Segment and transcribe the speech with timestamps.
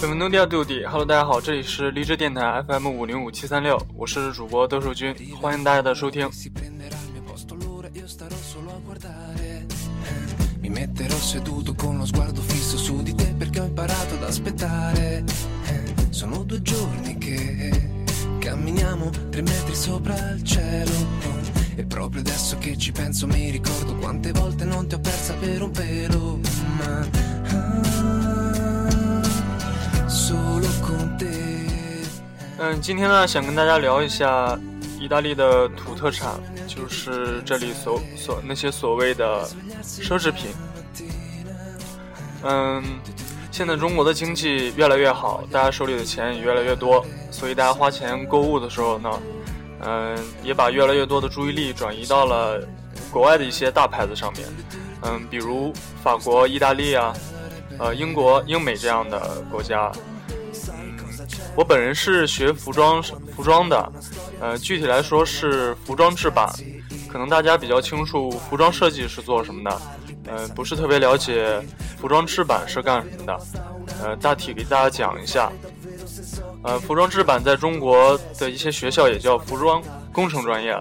[0.00, 6.28] 本文 No dia do di Hello，大家好，这里是荔枝电台 FM 五零五七三六，我是主播兜售君，欢迎大家的收听。
[10.60, 15.24] Mi metterò seduto con lo sguardo fisso su di te perché ho imparato ad aspettare.
[15.66, 17.90] Eh, Sono due giorni che
[18.38, 20.92] camminiamo tre metri sopra il cielo.
[21.74, 25.62] E proprio adesso che ci penso mi ricordo quante volte non ti ho persa per
[25.62, 26.38] un pelo.
[26.76, 27.08] Ma
[32.69, 34.59] 嗯，今天呢，想跟大家聊一下
[34.99, 36.31] 意大利的土特产，
[36.67, 39.47] 就是这里所所那些所谓的
[39.81, 40.49] 奢侈品。
[42.43, 42.83] 嗯，
[43.51, 49.09] 现在中国的经济越来越好，大家手里的钱也越来越多，所以大家花钱购物的时候呢，
[49.83, 52.61] 嗯，也把越来越多的注意力转移到了
[53.09, 54.45] 国外的一些大牌子上面。
[55.03, 55.71] 嗯，比如
[56.03, 57.13] 法国、意大利啊，
[57.79, 59.89] 呃，英国、英美这样的国家。
[61.57, 63.01] 我本人是学服装
[63.35, 63.91] 服装的，
[64.39, 66.47] 呃，具体来说是服装制版，
[67.11, 69.81] 可能大家比较清楚服装设计是做什么的，
[70.27, 71.59] 呃，不是特别了解
[71.99, 73.39] 服装制版是干什么的，
[74.03, 75.51] 呃，大体给大家讲一下，
[76.63, 79.81] 呃，服装制版在中国的一些学校也叫服装
[80.13, 80.79] 工程专业，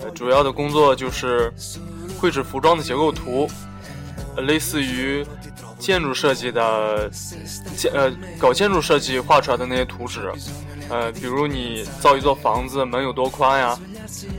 [0.00, 1.52] 呃，主要的工作就是
[2.18, 3.46] 绘制服装的结构图，
[4.34, 5.22] 呃类似于。
[5.80, 7.10] 建筑设计的
[7.74, 10.30] 建呃搞建筑设计画出来的那些图纸，
[10.90, 13.78] 呃，比如你造一座房子，门有多宽呀，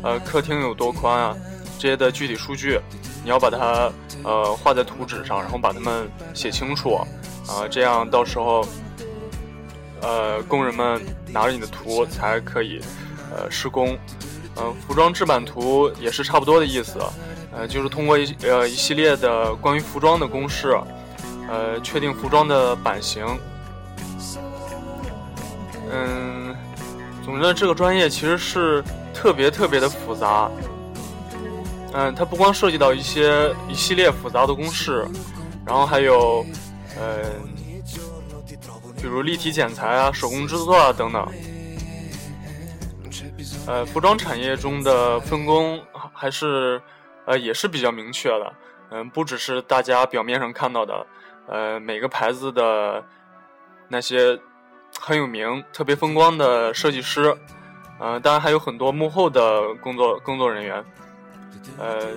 [0.03, 1.35] 呃，客厅有多宽啊，
[1.79, 2.79] 这些的具体数据，
[3.23, 3.91] 你要把它
[4.23, 6.93] 呃画在图纸上，然后把它们写清楚，
[7.47, 8.63] 啊、这样到时候
[10.01, 12.79] 呃工人们拿着你的图才可以
[13.35, 13.97] 呃施工。
[14.55, 16.99] 呃，服装制版图也是差不多的意思，
[17.53, 20.77] 呃，就是通过一呃一系列的关于服装的公式。
[21.51, 23.25] 呃，确定服装的版型。
[25.91, 26.55] 嗯，
[27.25, 28.81] 总之这个专业其实是
[29.13, 30.49] 特别特别的复杂。
[31.91, 35.05] 嗯，它不光涉及到一些一系列复杂的公式，
[35.65, 36.45] 然后还有
[36.97, 37.25] 呃，
[38.95, 41.27] 比如立体剪裁啊、手工制作啊等等。
[43.67, 45.83] 呃，服装产业中的分工
[46.13, 46.81] 还是
[47.25, 48.53] 呃也是比较明确的。
[48.91, 51.05] 嗯，不只是大家表面上看到的。
[51.51, 53.03] 呃，每个牌子的
[53.89, 54.39] 那些
[54.97, 57.35] 很有名、特别风光的设计师，
[57.99, 60.81] 呃，当然还有很多幕后的工作工作人员。
[61.77, 62.07] 呃，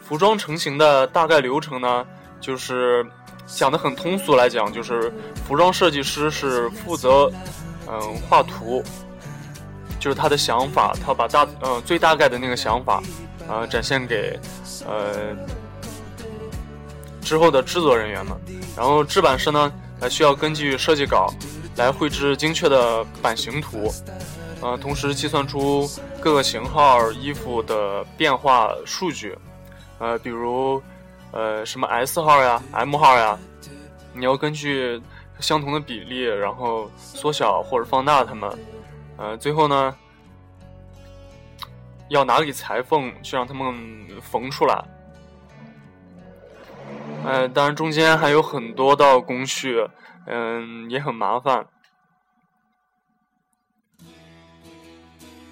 [0.00, 2.06] 服装成型的大概流程呢，
[2.40, 3.04] 就是
[3.46, 5.12] 讲的很通俗来讲，就是
[5.44, 7.28] 服装设计师是负责
[7.88, 8.80] 嗯、画图，
[9.98, 13.02] 就是他的想法，他把大呃最大概的那个想法
[13.48, 14.38] 呃展现给
[14.86, 15.36] 呃。
[17.24, 18.36] 之后的制作人员们，
[18.76, 21.32] 然后制版师呢，还需要根据设计稿
[21.76, 23.92] 来绘制精确的版型图，
[24.60, 25.88] 呃，同时计算出
[26.20, 29.36] 各个型号衣服的变化数据，
[29.98, 30.82] 呃，比如
[31.30, 33.38] 呃什么 S 号呀、M 号呀，
[34.12, 35.00] 你要根据
[35.40, 38.50] 相同的比例，然后缩小或者放大它们，
[39.16, 39.94] 呃，最后呢，
[42.08, 43.74] 要拿给裁缝去让它们
[44.20, 44.84] 缝出来。
[47.24, 49.82] 呃，当然中间还有很多道工序，
[50.26, 51.66] 嗯，也很麻烦。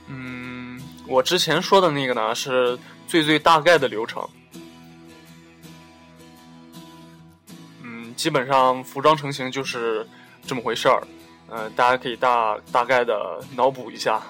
[0.06, 0.78] 嗯，
[1.08, 4.22] 我之前说的那个呢，是最最大概的流程。
[7.82, 10.06] 嗯，基本上服装成型就是
[10.46, 11.02] 这么回事儿。
[11.48, 14.22] 呃，大家可以大大概的脑补一下。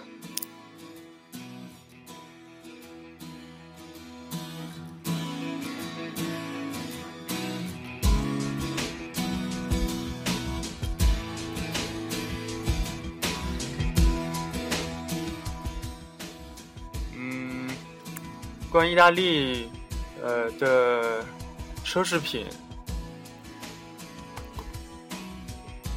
[18.73, 19.71] 关于意大利，
[20.23, 21.23] 呃的
[21.85, 22.47] 奢侈品，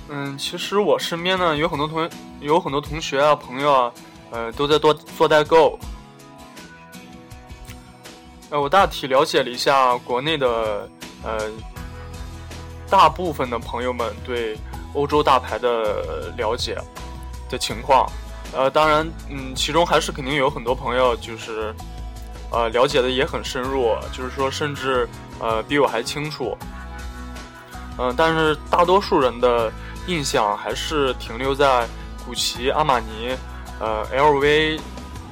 [0.09, 2.09] 嗯，其实我身边呢有很多同
[2.41, 3.93] 有很多同学啊朋友啊，
[4.31, 5.79] 呃都在做做代购。
[8.49, 10.89] 呃，我大体了解了一下国内的
[11.23, 11.49] 呃
[12.89, 14.57] 大部分的朋友们对
[14.93, 16.77] 欧洲大牌的了解
[17.49, 18.05] 的情况，
[18.53, 21.73] 呃，当然，嗯，其中还是肯定有很多朋友就是。
[22.55, 25.05] 呃，了解的也很深入，就是说，甚至
[25.39, 26.57] 呃比我还清楚。
[27.97, 29.69] 嗯、但是大多数人的
[30.07, 31.85] 印象还是停留在
[32.25, 33.35] 古奇、阿玛尼、
[33.79, 34.79] 呃 LV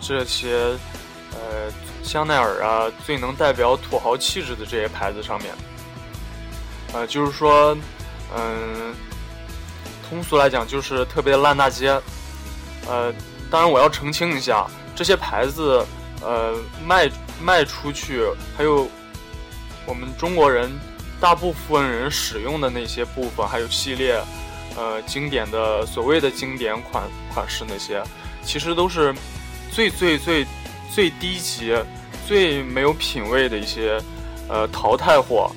[0.01, 0.77] 这些
[1.31, 1.71] 呃
[2.03, 5.53] 香奈儿啊最能代表土豪气质的这些牌子上面。
[6.93, 7.73] 呃，就是说，
[8.35, 8.93] 嗯、
[10.09, 11.89] 通俗来讲就是特别烂大街。
[12.85, 13.13] 呃，
[13.49, 15.85] 当然我要澄清一下，这些牌子，
[16.23, 16.55] 呃，
[16.85, 17.09] 卖
[17.41, 18.23] 卖出去，
[18.57, 18.87] 还有
[19.85, 20.71] 我们中国人
[21.19, 24.19] 大部分人使用的那些部分，还有系列，
[24.75, 27.03] 呃，经典的所谓的经典款
[27.33, 28.01] 款式那些，
[28.43, 29.13] 其实都是
[29.71, 30.45] 最最最
[30.89, 31.75] 最低级、
[32.27, 34.01] 最没有品位的一些
[34.47, 35.51] 呃淘汰货。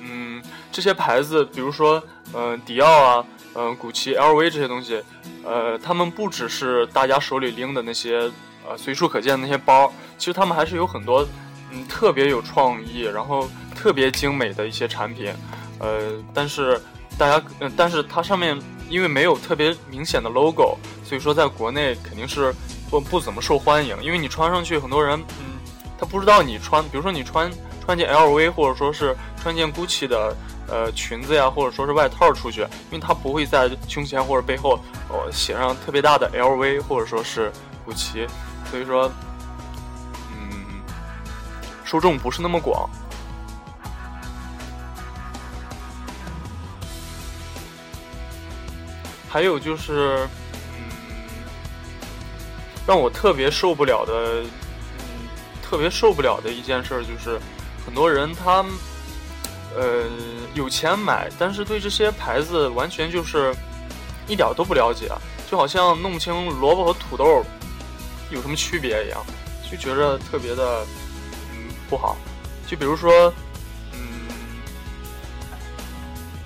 [0.00, 0.42] 嗯，
[0.72, 3.24] 这些牌子，比如说，嗯，迪奥啊。
[3.54, 5.02] 嗯，古奇、LV 这些东西，
[5.42, 8.30] 呃，他们不只是大家手里拎的那些，
[8.68, 11.26] 呃，随处可见的那些包，其实他们还是有很多，
[11.70, 15.32] 嗯，特别有创意，然后特别精美的一些产品，
[15.78, 16.80] 呃，但是
[17.16, 18.58] 大家，嗯，但是它上面
[18.90, 22.54] 因为没有特别明显的 logo，所以说在国内肯定是
[22.90, 25.58] 不不怎么受欢迎，因为你穿上去，很多人，嗯，
[25.98, 27.50] 他不知道你穿，比如说你穿
[27.84, 30.36] 穿件 LV，或者说是穿件 GUCCI 的。
[30.70, 34.78] 呃，裙子呀，或者说是外套出去，因为它不会在胸前或者背后
[35.08, 37.50] 哦写上特别大的 LV 或者说是
[37.86, 38.26] 古奇，
[38.70, 39.10] 所以说，
[40.32, 40.82] 嗯，
[41.84, 42.88] 受众不是那么广。
[49.28, 50.28] 还有就是，
[50.76, 50.84] 嗯，
[52.86, 55.28] 让我特别受不了的，嗯，
[55.62, 57.38] 特别受不了的一件事就是，
[57.84, 58.64] 很多人他。
[59.76, 60.06] 呃，
[60.54, 63.54] 有钱买，但是对这些牌子完全就是
[64.26, 65.08] 一点都不了解，
[65.48, 67.44] 就好像弄不清萝卜和土豆
[68.30, 69.24] 有什么区别一样，
[69.70, 70.84] 就觉着特别的
[71.52, 72.16] 嗯不好。
[72.66, 73.32] 就比如说，
[73.92, 74.28] 嗯，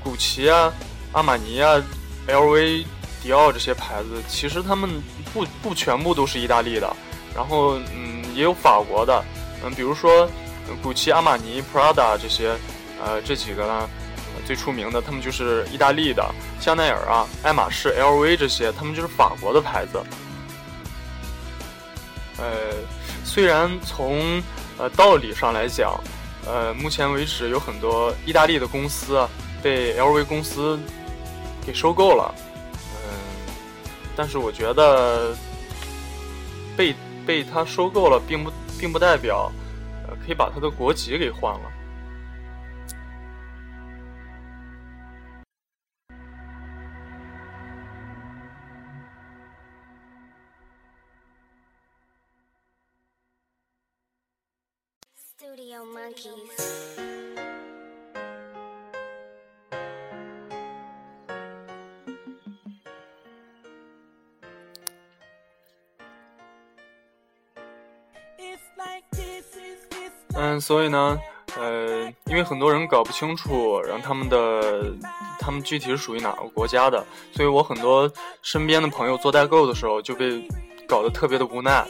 [0.03, 0.73] 古奇啊、
[1.13, 1.83] 阿玛尼啊、
[2.29, 2.85] LV、
[3.23, 5.03] 迪奥这些牌子，其实他们
[5.33, 6.97] 不不全部都是意大利的，
[7.35, 9.25] 然后嗯也有法国的，
[9.65, 10.29] 嗯，比如说
[10.83, 12.57] 古奇、阿玛尼、Prada 这些。
[13.05, 13.91] 呃，这几个呢，
[14.47, 16.25] 最出名的，他们就是意大利的
[16.61, 20.01] 香奈儿啊、爱马仕、LV 这些，他们就是法国的牌子。
[22.43, 22.75] 呃，
[23.25, 24.43] 虽然从
[24.77, 25.97] 呃道理上来讲，
[26.45, 29.25] 呃，目前为止有很多意大利的公司
[29.63, 30.77] 被 LV 公司
[31.65, 32.35] 给收购了，
[32.75, 33.15] 嗯，
[34.17, 35.37] 但是我觉得
[36.77, 36.93] 被
[37.25, 39.53] 被他收购了，并不并不代表
[40.09, 41.72] 呃可以把他的国籍给换了。
[70.35, 71.19] 嗯，所以呢，
[71.57, 74.93] 呃，因为很多人搞不清楚，然后他们的
[75.39, 78.11] 他们具体是属于哪个国家的，所以我很多
[78.43, 80.49] 身边的朋友做代购的时候就被
[80.87, 81.87] 搞得特别的无奈。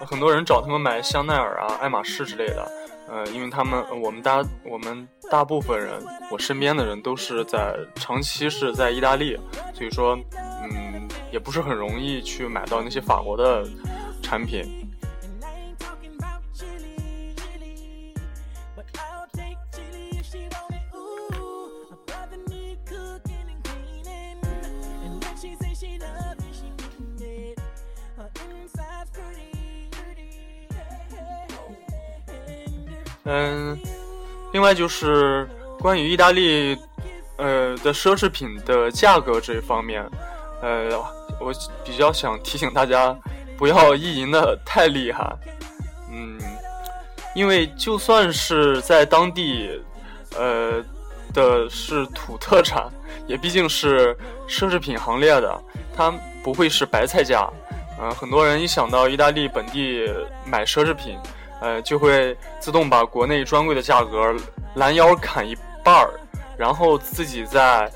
[0.00, 2.70] 有很多人找他们买香奈儿啊、爱马仕之类的，
[3.08, 9.38] 呃，因为他们我们大我们大部分人，我身边的人都是在长期是在意大利，
[9.72, 10.18] 所以说，
[10.62, 13.64] 嗯，也不是很容易去买到那些法国的
[14.22, 14.83] 产品。
[33.26, 33.78] 嗯，
[34.52, 35.48] 另外就是
[35.80, 36.76] 关于意大利，
[37.36, 40.06] 呃的奢侈品的价格这一方面，
[40.60, 40.90] 呃，
[41.40, 41.52] 我
[41.84, 43.16] 比较想提醒大家
[43.56, 45.34] 不要意淫的太厉害。
[46.12, 46.38] 嗯，
[47.34, 49.80] 因为就算是在当地，
[50.36, 50.84] 呃
[51.32, 52.86] 的是土特产，
[53.26, 54.14] 也毕竟是
[54.46, 55.62] 奢侈品行列的，
[55.96, 56.12] 它
[56.42, 57.48] 不会是白菜价。
[57.98, 60.06] 嗯，很多人一想到意大利本地
[60.44, 61.18] 买奢侈品。
[61.64, 64.36] 呃，就会自动把国内专柜的价格
[64.74, 66.10] 拦腰砍一半儿，
[66.58, 67.90] 然后自己再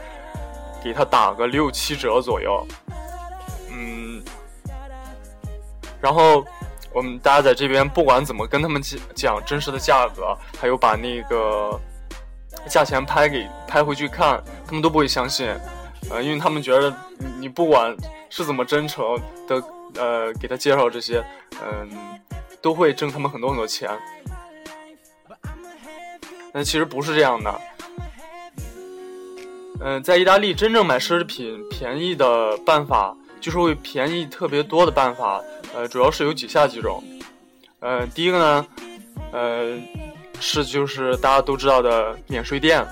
[0.82, 2.66] 给他打个六七折左右。
[3.70, 4.22] 嗯，
[6.00, 6.42] 然后
[6.94, 11.78] 我们大家在这边不管怎么跟他们讲讲真实的价格，还有把那个
[12.66, 15.54] 价钱拍给拍回去看，他们都不会相信。
[16.08, 16.90] 呃，因为他们觉得
[17.38, 17.94] 你不管
[18.30, 19.04] 是怎么真诚
[19.46, 19.62] 的，
[19.96, 21.22] 呃，给他介绍这些，
[21.62, 22.18] 嗯。
[22.60, 23.90] 都会挣他们很多很多钱，
[26.52, 27.60] 但其实不是这样的。
[29.80, 35.40] 嗯，在意大利真正买奢侈品便宜的办法，就是会便宜特别多的办法。
[35.74, 37.02] 呃，主要是有几下几种。
[37.78, 38.66] 呃，第一个呢，
[39.30, 39.78] 呃，
[40.40, 42.84] 是就是大家都知道的免税店。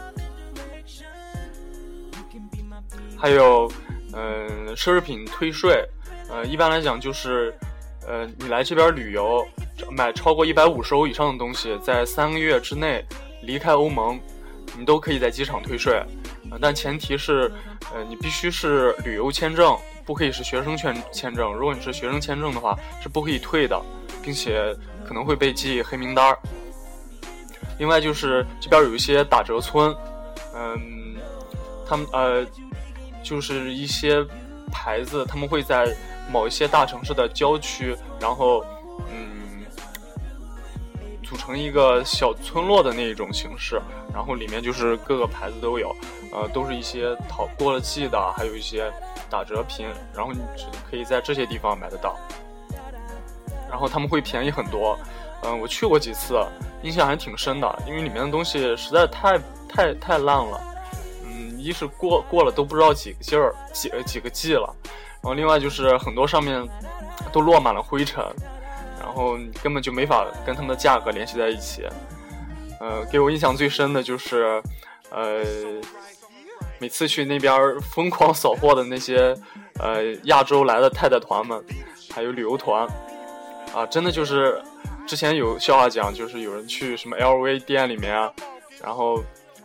[3.19, 3.69] 还有
[4.13, 5.83] 嗯奢侈品退税，
[6.31, 7.53] 呃一般来讲就是
[8.07, 9.45] 呃你来这边旅游
[9.91, 13.05] 买超过一百五十欧以上的东西，在三个月之内
[13.43, 14.19] 离开欧盟，
[14.79, 16.01] 你都可以在机场退税，
[16.61, 17.51] 但前提是
[17.93, 21.53] 呃你必须是旅游签证，不可以是学生签签证。
[21.53, 23.81] 如果你是学生签证的话，是不可以退的，
[24.23, 26.39] 并且可能会被记黑名单儿。
[27.79, 29.95] 另外就是这边有一些打折村，
[30.55, 31.17] 嗯，
[31.87, 32.47] 他们呃，
[33.23, 34.25] 就是一些
[34.71, 35.95] 牌子，他们会在
[36.31, 38.65] 某一些大城市的郊区，然后
[39.11, 39.65] 嗯，
[41.23, 43.81] 组成一个小村落的那一种形式，
[44.13, 45.95] 然后里面就是各个牌子都有，
[46.33, 48.93] 呃，都是一些淘过了季的，还有一些
[49.31, 52.17] 打折品，然后你只可以在这些地方买得到，
[53.71, 54.99] 然后他们会便宜很多。
[55.43, 56.43] 嗯，我去过几次，
[56.83, 60.61] 印象还挺深的，因为里面的东西实在太太太烂了。
[61.67, 64.75] 一是过过了都不知道几个劲儿几几个季了，
[65.23, 66.67] 然后另外就是很多上面
[67.33, 68.25] 都落满了灰尘，
[69.01, 71.87] 然后根本就没法跟他们的价格联系在一起。
[72.79, 74.63] 呃，给我印象最深的就是，
[75.11, 75.43] 呃，
[76.79, 79.37] 每次去那边疯狂扫货的那些
[79.79, 81.65] 呃亚洲来的太太团们，
[82.13, 82.87] 还有旅游团，
[83.75, 84.63] 啊，真的就是。
[85.07, 88.29] 之前有笑话讲，就是有人去什么 LV 店里面啊，
[88.83, 89.23] 然后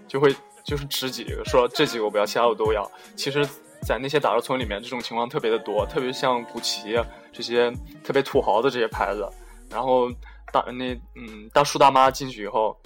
[0.08, 2.89] 就会就是指几个说这几个我不要，其他我都要。
[3.15, 3.45] 其实，
[3.85, 6.95] 在那些打折村里面，这种情况特别的多，特别像古奇
[7.31, 7.71] 这些
[8.03, 9.27] 特别土豪的这些牌子。
[9.69, 10.11] 然后
[10.51, 12.79] 大那嗯大叔大妈进去以后，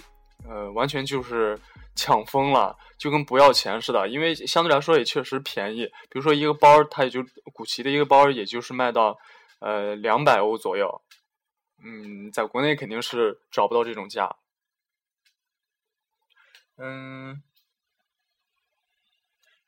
[0.48, 1.58] 呃，完全就是
[1.94, 4.08] 抢疯了，就跟不要钱似的。
[4.08, 9.18] 因为相对来说也确实便宜，比如说一个包，它也就古奇的一个包，也就是卖到
[9.58, 11.02] 呃两百欧左右。
[11.84, 14.36] 嗯，在国内肯定是找不到这种价。
[16.78, 17.42] 嗯，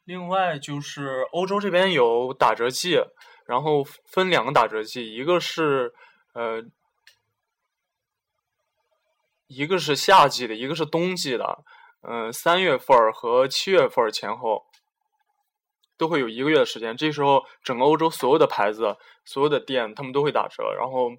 [0.09, 2.99] 另外就是欧洲这边有打折季，
[3.45, 5.93] 然后分两个打折季，一个是
[6.33, 6.65] 呃，
[9.49, 11.63] 一个是夏季的，一个是冬季的。
[12.01, 14.65] 嗯，三月份和七月份前后
[15.99, 18.97] 都会有一个月的时间，这时候整个欧洲所有的牌子、
[19.27, 21.11] 所有的店，他们都会打折，然后。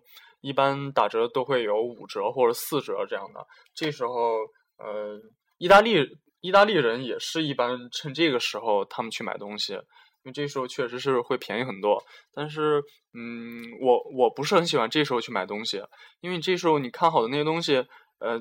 [0.41, 4.37] 一般打折都会有五折或者四折这样的，这时候，
[4.77, 5.19] 呃，
[5.57, 9.81] 意大利意大利人也是一般趁这个时候他们去买东西，因
[10.25, 12.03] 为这时候确实是会便宜很多。
[12.33, 12.81] 但是，
[13.13, 15.83] 嗯，我我不是很喜欢这时候去买东西，
[16.21, 17.85] 因为这时候你看好的那些东西，
[18.19, 18.39] 呃，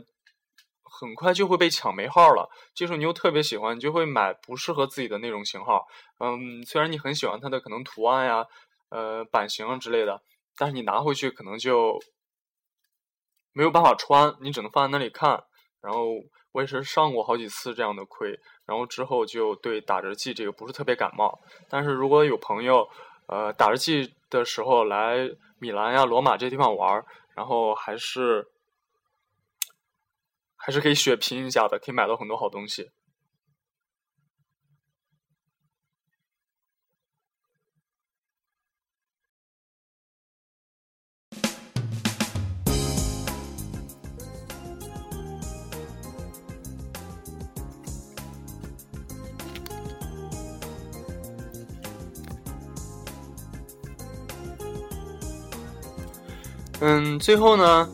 [1.01, 2.49] 很快就会被抢没号了。
[2.75, 5.85] 这时候你又特别喜欢，你就会买不适合自己的那种型号。
[6.19, 8.47] 嗯，虽然你很喜欢它的可能图案呀，
[8.91, 10.23] 呃，版型之类的。
[10.57, 12.01] 但是你拿回去可能就
[13.53, 15.45] 没有办法穿，你只能放在那里看。
[15.81, 16.15] 然后
[16.53, 21.39] 我也是上过好几次这样的亏，然后之后就对打折季这个不是特别感冒。
[21.69, 22.89] 但是如果有朋友，
[23.27, 28.49] 呃，打折季的时候来米兰呀、罗马这些地方玩，然后还是
[30.57, 32.91] 还是可以血拼一下的，可以买到很多好东西。
[56.81, 57.89] 嗯，最后呢，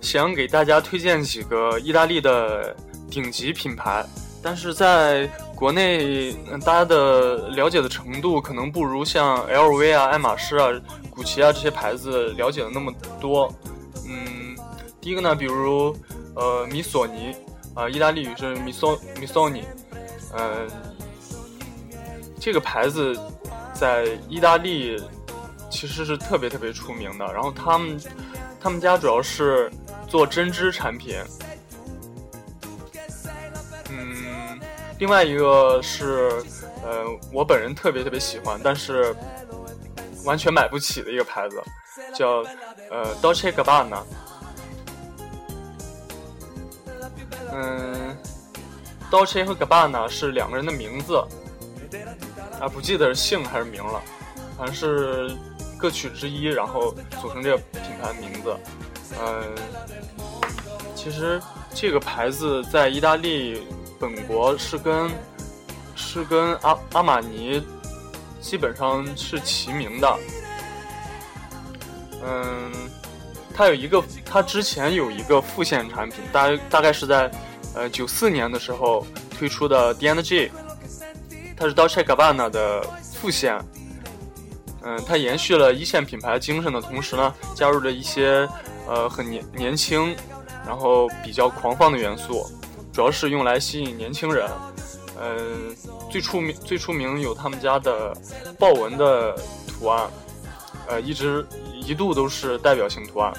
[0.00, 2.74] 想给大家推荐几个意大利的
[3.10, 4.06] 顶级品牌，
[4.40, 6.32] 但是在国内
[6.64, 10.68] 大家的了解的程度可能不如像 LV 啊、爱马仕啊、
[11.10, 13.52] 古奇啊这些牌子了解的那么多。
[14.08, 14.56] 嗯，
[15.00, 15.96] 第一个呢，比如
[16.36, 17.34] 呃米索尼
[17.74, 19.64] 啊，意大利语是米索米索尼，
[20.32, 20.68] 嗯，
[22.38, 23.18] 这个牌子
[23.74, 24.96] 在意大利。
[25.70, 28.00] 其实是特别特别出名的，然后他们
[28.60, 29.70] 他们家主要是
[30.08, 31.16] 做针织产品，
[33.90, 34.58] 嗯，
[34.98, 36.42] 另外一个是
[36.82, 39.14] 呃我本人特别特别喜欢，但是
[40.24, 41.62] 完全买不起的一个牌子，
[42.14, 42.44] 叫
[42.90, 44.02] 呃 Dolce Gabbana，
[47.52, 48.16] 嗯
[49.10, 51.22] ，Dolce 和 Gabbana 是两个人的名字，
[52.60, 54.02] 啊不记得是姓还是名了，
[54.58, 55.30] 好像是。
[55.78, 58.56] 歌曲之一，然后组成这个品牌名字。
[59.22, 59.54] 嗯，
[60.92, 61.40] 其实
[61.72, 63.62] 这个牌子在意大利
[63.96, 65.08] 本国是跟
[65.94, 67.64] 是跟阿阿玛尼
[68.40, 70.18] 基本上是齐名的。
[72.24, 72.72] 嗯，
[73.54, 77.30] 它有一个，它之前有一个副线产品，大大概是在
[77.76, 79.06] 呃九四年的时候
[79.38, 80.50] 推出的 D N G。
[81.56, 82.82] 它是 Dolce Gabbana 的
[83.14, 83.64] 副线。
[84.88, 88.48] 嗯，它延续了一线品牌精神的同时呢，加入了一些
[88.86, 90.16] 呃很年年轻，
[90.66, 92.46] 然后比较狂放的元素，
[92.90, 94.48] 主要是用来吸引年轻人。
[95.20, 95.76] 嗯，
[96.10, 98.16] 最出名最出名有他们家的
[98.58, 100.08] 豹纹的图案，
[100.86, 103.34] 呃，一直一度都是代表性图案。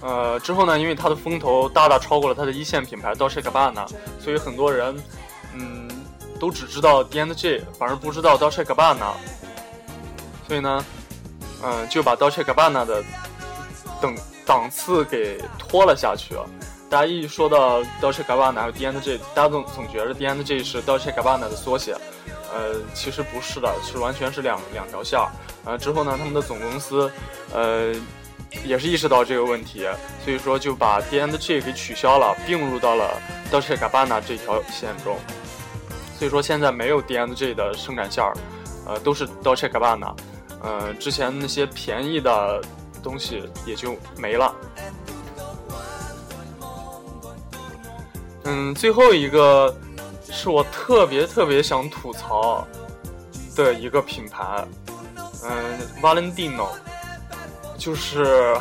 [0.00, 3.86] 呃，之后呢，因为它的风头大大超过了它的一线品牌 Dolce Gabbana，
[4.18, 4.96] 所以很多人
[5.54, 5.88] 嗯
[6.40, 9.12] 都只知道 D&G，反而不知道 Dolce Gabbana。
[10.48, 10.84] 所以呢，
[11.62, 13.04] 嗯，就把 Dolce Gabbana 的
[14.00, 16.34] 等档次给拖了下去。
[16.88, 21.94] 大家一说到 Dolce Gabbana 还有 D&G，大家总总觉得 D&G 是 Dolce Gabbana 的缩写，
[22.50, 25.28] 呃，其实不是的，是完全是两两条线儿。
[25.66, 27.12] 呃，之后呢，他们的总公司，
[27.52, 27.92] 呃，
[28.64, 29.86] 也是意识到这个问题，
[30.24, 33.20] 所以说就把 D&G 给取消了，并入到了
[33.52, 35.18] Dolce Gabbana 这条线中。
[36.18, 38.32] 所以说现在没有 D&G 的生产线儿，
[38.86, 40.14] 呃，都是 Dolce Gabbana。
[40.60, 42.60] 呃，之前那些便宜的
[43.02, 44.54] 东西也就没了。
[48.44, 49.74] 嗯，最后一个
[50.30, 52.66] 是我特别特别想吐槽
[53.54, 54.66] 的一个品牌，
[55.44, 56.68] 嗯，Valentino，
[57.76, 58.56] 就是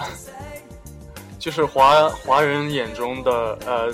[1.39, 3.93] 就是华华人眼中的呃，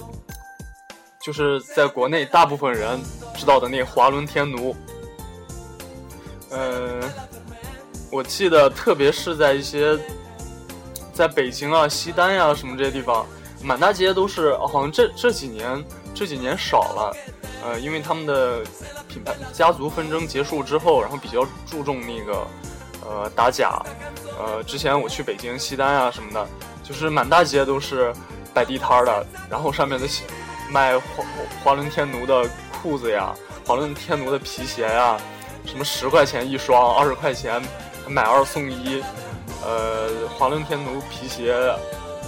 [1.21, 2.99] 就是在国内大部分人
[3.35, 4.75] 知道的那华伦天奴，
[6.49, 7.01] 嗯。
[8.13, 9.97] 我记得，特别是在一些，
[11.15, 13.25] 在北京啊、西单呀什么这些地方，
[13.63, 14.55] 满大街都是。
[14.57, 17.17] 好像这这几年这几年少了，
[17.65, 18.61] 呃，因为他们的
[19.09, 22.47] 品牌家族纷争结束之后，然后比较注重那个
[23.03, 23.81] 呃打假。
[24.37, 26.47] 呃，之前我去北京西单啊什么的，
[26.83, 28.13] 就是满大街都是
[28.53, 30.07] 摆地摊的，然后上面的
[30.69, 31.23] 卖华
[31.63, 32.47] 华伦天奴的
[32.79, 33.33] 裤子呀，
[33.65, 35.17] 华伦天奴的皮鞋呀，
[35.65, 37.59] 什么十块钱一双，二十块钱。
[38.07, 39.01] 买二送一，
[39.63, 41.53] 呃，华伦天奴皮鞋，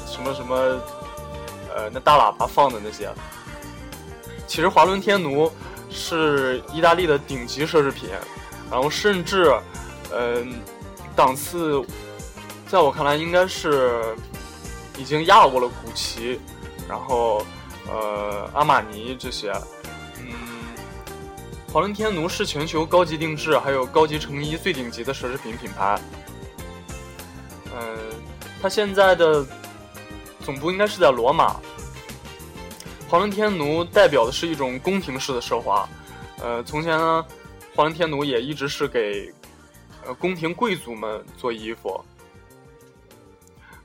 [0.07, 0.55] 什么什么，
[1.75, 3.09] 呃，那大喇叭放的那些。
[4.47, 5.51] 其实华伦天奴
[5.89, 8.09] 是意大利的顶级奢侈品，
[8.71, 9.53] 然后甚至，
[10.11, 10.59] 嗯，
[11.15, 11.83] 档次，
[12.67, 14.15] 在我看来应该是
[14.97, 16.39] 已经压过了古奇，
[16.87, 17.45] 然后，
[17.87, 19.53] 呃，阿玛尼这些。
[21.75, 25.99] 华伦天奴是全球高级定制还有高级成衣最顶级的奢侈品品牌。
[27.65, 27.97] 呃，
[28.61, 29.45] 它现在的
[30.39, 31.59] 总部应该是在罗马。
[33.09, 35.85] 华伦天奴代表的是一种宫廷式的奢华。
[36.41, 37.25] 呃，从前呢，
[37.75, 39.29] 华伦天奴也一直是给
[40.05, 42.01] 呃宫廷贵族们做衣服。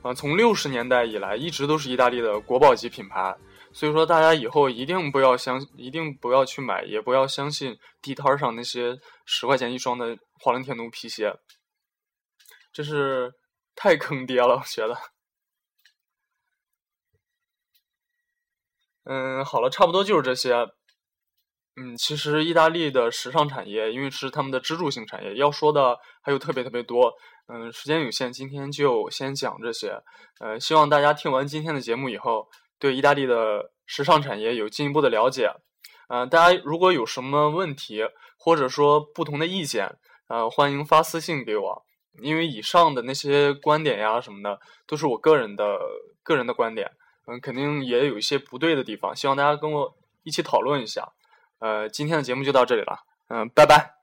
[0.01, 3.35] 啊，从六十年代以来，一直都是意大利的国宝级品牌。
[3.73, 11.33] 所以说，大家以后一定不要相，一定不要去买，也不要相信地摊上那些十块钱一双的华伦天奴皮鞋，
[12.73, 13.31] 这是
[13.73, 14.97] 太坑爹了，我觉得。
[19.05, 20.53] 嗯，好了，差不多就是这些。
[21.77, 27.13] 嗯，其实意大利的时尚产业，因为是他们的支柱性产业，要说的还有特别特别多。
[27.47, 29.97] 嗯，时间有限，今天就先讲这些。
[30.41, 32.49] 呃，希望大家听完今天的节目以后。
[32.81, 35.53] 对意大利的时尚产业有进一步的了解，
[36.09, 38.01] 嗯，大家如果有什么问题
[38.37, 41.85] 或者说不同的意见，呃，欢迎发私信给我，
[42.23, 45.79] 因为以上的那些观点呀什么的都是我个人的
[46.23, 46.91] 个人的观点，
[47.27, 51.13] 嗯，肯定也有一些不对的地方，希望大家跟我一起讨论一下。
[51.59, 52.97] 呃，今天的节目就到这里了，
[53.29, 54.00] 嗯，拜拜。